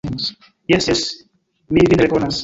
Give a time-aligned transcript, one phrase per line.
[0.73, 1.03] Jes, jes,
[1.77, 2.39] mi vin rekonas!